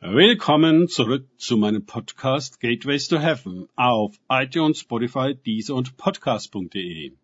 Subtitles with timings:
[0.00, 7.14] Willkommen zurück zu meinem Podcast Gateways to Heaven auf iTunes, Spotify, Deezer und Podcast.de.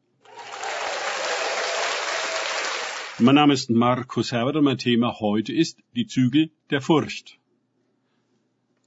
[3.21, 7.39] Mein Name ist Markus Herbert und mein Thema heute ist die Zügel der Furcht.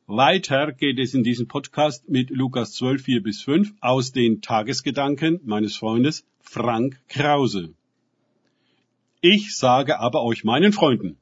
[0.06, 5.40] Weiter geht es in diesem Podcast mit Lukas 12, 4 bis 5 aus den Tagesgedanken
[5.46, 7.74] meines Freundes Frank Krause.
[9.22, 11.18] Ich sage aber euch meinen Freunden,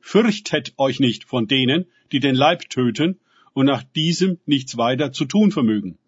[0.00, 3.18] Fürchtet euch nicht von denen, die den Leib töten
[3.52, 5.98] und nach diesem nichts weiter zu tun vermögen.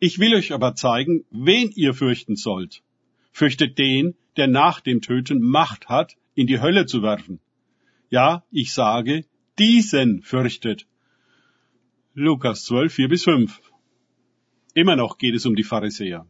[0.00, 2.82] Ich will euch aber zeigen, wen ihr fürchten sollt.
[3.32, 7.40] Fürchtet den, der nach dem Töten Macht hat, in die Hölle zu werfen.
[8.10, 9.24] Ja, ich sage,
[9.58, 10.86] diesen fürchtet.
[12.14, 13.60] Lukas 12, 4 bis 5.
[14.74, 16.26] Immer noch geht es um die Pharisäer.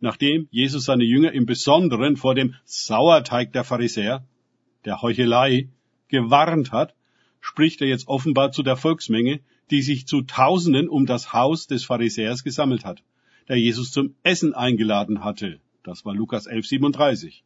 [0.00, 4.26] Nachdem Jesus seine Jünger im Besonderen vor dem Sauerteig der Pharisäer,
[4.84, 5.68] der Heuchelei,
[6.08, 6.94] gewarnt hat,
[7.40, 9.40] spricht er jetzt offenbar zu der Volksmenge,
[9.70, 13.02] die sich zu Tausenden um das Haus des Pharisäers gesammelt hat,
[13.48, 15.60] der Jesus zum Essen eingeladen hatte.
[15.82, 17.44] Das war Lukas 11, 37.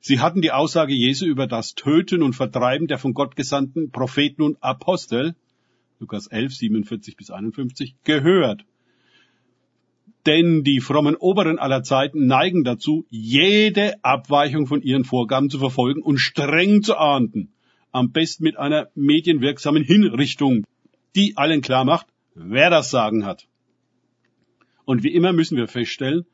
[0.00, 4.42] Sie hatten die Aussage Jesu über das Töten und Vertreiben der von Gott gesandten Propheten
[4.42, 5.34] und Apostel,
[6.00, 8.64] Lukas 11, 47 bis 51, gehört.
[10.26, 16.02] Denn die frommen Oberen aller Zeiten neigen dazu, jede Abweichung von ihren Vorgaben zu verfolgen
[16.02, 17.53] und streng zu ahnden
[17.94, 20.64] am besten mit einer medienwirksamen Hinrichtung,
[21.14, 23.46] die allen klar macht, wer das Sagen hat.
[24.84, 26.26] Und wie immer müssen wir feststellen,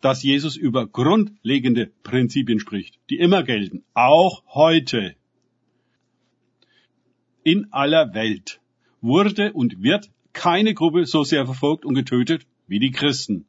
[0.00, 5.14] dass Jesus über grundlegende Prinzipien spricht, die immer gelten, auch heute.
[7.44, 8.60] In aller Welt
[9.00, 13.46] wurde und wird keine Gruppe so sehr verfolgt und getötet wie die Christen.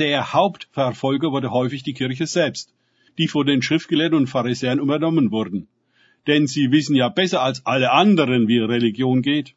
[0.00, 2.74] Der Hauptverfolger wurde häufig die Kirche selbst,
[3.18, 5.68] die vor den Schriftgelehrten und Pharisäern übernommen wurden
[6.26, 9.54] denn sie wissen ja besser als alle anderen, wie Religion geht.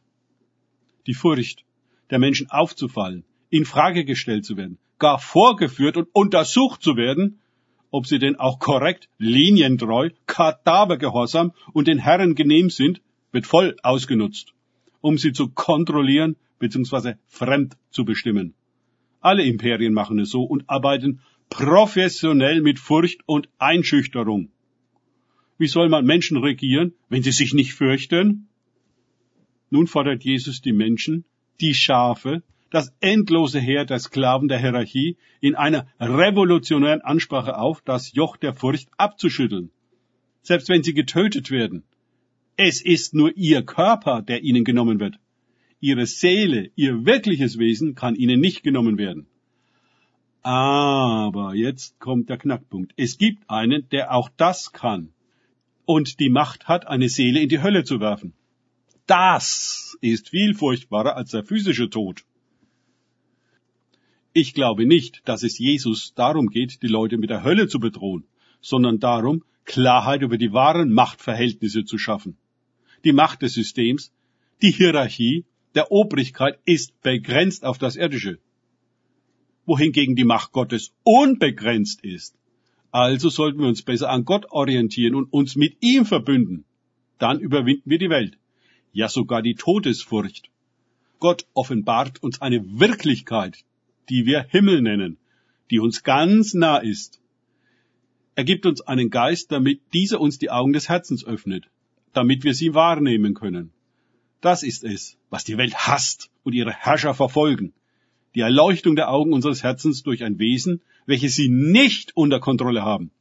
[1.08, 1.64] Die Furcht
[2.10, 7.40] der Menschen aufzufallen, in Frage gestellt zu werden, gar vorgeführt und untersucht zu werden,
[7.90, 13.02] ob sie denn auch korrekt, linientreu, kadavergehorsam und den Herren genehm sind,
[13.32, 14.54] wird voll ausgenutzt,
[15.02, 17.16] um sie zu kontrollieren bzw.
[17.28, 18.54] fremd zu bestimmen.
[19.20, 24.50] Alle Imperien machen es so und arbeiten professionell mit Furcht und Einschüchterung.
[25.62, 28.48] Wie soll man Menschen regieren, wenn sie sich nicht fürchten?
[29.70, 31.24] Nun fordert Jesus die Menschen,
[31.60, 32.42] die Schafe,
[32.72, 38.56] das endlose Heer der Sklaven der Hierarchie in einer revolutionären Ansprache auf, das Joch der
[38.56, 39.70] Furcht abzuschütteln.
[40.42, 41.84] Selbst wenn sie getötet werden.
[42.58, 45.20] Es ist nur ihr Körper, der ihnen genommen wird.
[45.80, 49.28] Ihre Seele, ihr wirkliches Wesen kann ihnen nicht genommen werden.
[50.42, 52.94] Aber jetzt kommt der Knackpunkt.
[52.98, 55.14] Es gibt einen, der auch das kann
[55.92, 58.32] und die Macht hat, eine Seele in die Hölle zu werfen.
[59.08, 62.24] Das ist viel furchtbarer als der physische Tod.
[64.32, 68.24] Ich glaube nicht, dass es Jesus darum geht, die Leute mit der Hölle zu bedrohen,
[68.62, 72.38] sondern darum, Klarheit über die wahren Machtverhältnisse zu schaffen.
[73.04, 74.14] Die Macht des Systems,
[74.62, 75.44] die Hierarchie
[75.76, 78.40] der Obrigkeit ist begrenzt auf das Irdische,
[79.66, 82.41] wohingegen die Macht Gottes unbegrenzt ist.
[82.92, 86.66] Also sollten wir uns besser an Gott orientieren und uns mit ihm verbünden.
[87.20, 88.38] Dann überwinden wir die Welt.
[88.92, 90.50] Ja sogar die Todesfurcht.
[91.20, 93.64] Gott offenbart uns eine Wirklichkeit,
[94.10, 95.18] die wir Himmel nennen,
[95.70, 97.22] die uns ganz nah ist.
[98.36, 101.70] Er gibt uns einen Geist, damit dieser uns die Augen des Herzens öffnet,
[102.12, 103.72] damit wir sie wahrnehmen können.
[104.42, 107.74] Das ist es, was die Welt hasst und ihre Herrscher verfolgen
[108.36, 113.12] die Erleuchtung der Augen unseres Herzens durch ein Wesen, welches sie nicht unter Kontrolle haben,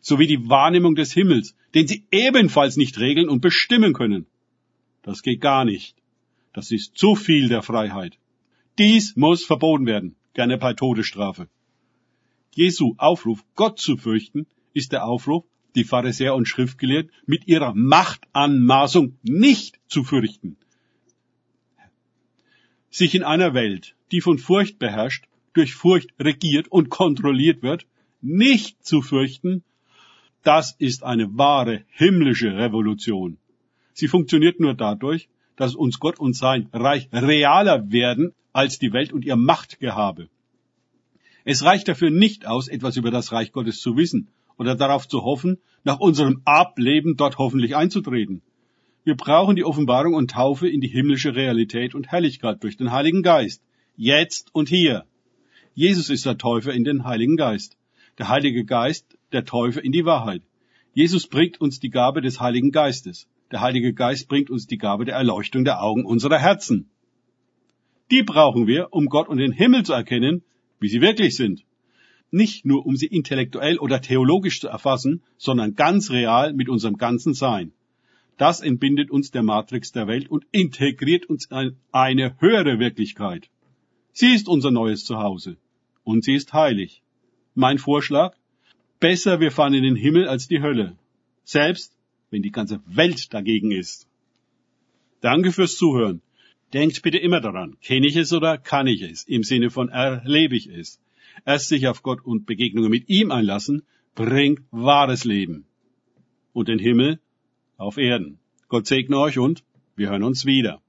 [0.00, 4.26] sowie die Wahrnehmung des Himmels, den sie ebenfalls nicht regeln und bestimmen können.
[5.02, 5.96] Das geht gar nicht.
[6.52, 8.18] Das ist zu viel der Freiheit.
[8.78, 11.48] Dies muss verboten werden, gerne bei Todesstrafe.
[12.54, 15.44] Jesu Aufruf, Gott zu fürchten, ist der Aufruf,
[15.74, 20.56] die Pharisäer und Schriftgelehrten mit ihrer Machtanmaßung nicht zu fürchten.
[22.90, 25.24] Sich in einer Welt, die von Furcht beherrscht,
[25.54, 27.84] durch Furcht regiert und kontrolliert wird,
[28.20, 29.64] nicht zu fürchten,
[30.44, 33.38] das ist eine wahre himmlische Revolution.
[33.92, 39.12] Sie funktioniert nur dadurch, dass uns Gott und sein Reich realer werden als die Welt
[39.12, 40.28] und ihr Machtgehabe.
[41.44, 44.28] Es reicht dafür nicht aus, etwas über das Reich Gottes zu wissen
[44.58, 48.42] oder darauf zu hoffen, nach unserem Ableben dort hoffentlich einzutreten.
[49.02, 53.24] Wir brauchen die Offenbarung und Taufe in die himmlische Realität und Herrlichkeit durch den Heiligen
[53.24, 53.60] Geist,
[53.96, 55.04] jetzt und hier.
[55.74, 57.76] Jesus ist der Täufer in den Heiligen Geist.
[58.18, 60.42] Der Heilige Geist der Täufer in die Wahrheit.
[60.92, 63.28] Jesus bringt uns die Gabe des Heiligen Geistes.
[63.50, 66.90] Der Heilige Geist bringt uns die Gabe der Erleuchtung der Augen unserer Herzen.
[68.10, 70.42] Die brauchen wir, um Gott und den Himmel zu erkennen,
[70.78, 71.64] wie sie wirklich sind.
[72.30, 77.34] Nicht nur, um sie intellektuell oder theologisch zu erfassen, sondern ganz real mit unserem ganzen
[77.34, 77.72] Sein.
[78.36, 83.48] Das entbindet uns der Matrix der Welt und integriert uns in eine höhere Wirklichkeit.
[84.16, 85.56] Sie ist unser neues Zuhause.
[86.04, 87.02] Und sie ist heilig.
[87.54, 88.36] Mein Vorschlag?
[89.00, 90.96] Besser wir fahren in den Himmel als die Hölle.
[91.42, 91.96] Selbst
[92.30, 94.06] wenn die ganze Welt dagegen ist.
[95.20, 96.22] Danke fürs Zuhören.
[96.72, 100.56] Denkt bitte immer daran, kenne ich es oder kann ich es, im Sinne von erlebe
[100.56, 101.00] ich es.
[101.44, 103.82] Erst sich auf Gott und Begegnungen mit ihm einlassen,
[104.14, 105.66] bringt wahres Leben.
[106.52, 107.18] Und den Himmel
[107.76, 108.38] auf Erden.
[108.68, 109.64] Gott segne euch und
[109.96, 110.80] wir hören uns wieder.